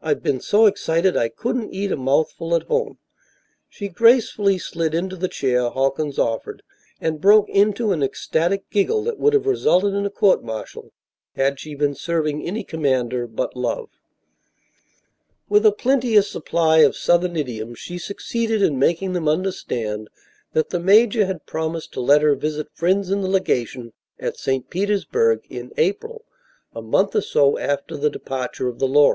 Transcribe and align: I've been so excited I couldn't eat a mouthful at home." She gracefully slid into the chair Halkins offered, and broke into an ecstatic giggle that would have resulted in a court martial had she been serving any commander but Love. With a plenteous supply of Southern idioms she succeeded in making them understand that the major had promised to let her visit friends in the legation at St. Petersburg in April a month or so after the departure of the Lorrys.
I've 0.00 0.22
been 0.22 0.40
so 0.40 0.64
excited 0.64 1.18
I 1.18 1.28
couldn't 1.28 1.70
eat 1.74 1.92
a 1.92 1.98
mouthful 1.98 2.54
at 2.54 2.62
home." 2.62 2.96
She 3.68 3.88
gracefully 3.88 4.56
slid 4.56 4.94
into 4.94 5.16
the 5.16 5.28
chair 5.28 5.68
Halkins 5.70 6.18
offered, 6.18 6.62
and 6.98 7.20
broke 7.20 7.46
into 7.50 7.92
an 7.92 8.02
ecstatic 8.02 8.70
giggle 8.70 9.04
that 9.04 9.18
would 9.18 9.34
have 9.34 9.44
resulted 9.44 9.92
in 9.92 10.06
a 10.06 10.10
court 10.10 10.42
martial 10.42 10.92
had 11.34 11.60
she 11.60 11.74
been 11.74 11.94
serving 11.94 12.42
any 12.42 12.64
commander 12.64 13.26
but 13.26 13.54
Love. 13.54 13.90
With 15.46 15.66
a 15.66 15.72
plenteous 15.72 16.30
supply 16.30 16.78
of 16.78 16.96
Southern 16.96 17.36
idioms 17.36 17.78
she 17.78 17.98
succeeded 17.98 18.62
in 18.62 18.78
making 18.78 19.12
them 19.12 19.28
understand 19.28 20.08
that 20.54 20.70
the 20.70 20.80
major 20.80 21.26
had 21.26 21.44
promised 21.44 21.92
to 21.92 22.00
let 22.00 22.22
her 22.22 22.34
visit 22.34 22.68
friends 22.72 23.10
in 23.10 23.20
the 23.20 23.28
legation 23.28 23.92
at 24.18 24.38
St. 24.38 24.70
Petersburg 24.70 25.44
in 25.50 25.70
April 25.76 26.24
a 26.74 26.80
month 26.80 27.14
or 27.14 27.20
so 27.20 27.58
after 27.58 27.98
the 27.98 28.08
departure 28.08 28.68
of 28.68 28.78
the 28.78 28.88
Lorrys. 28.88 29.14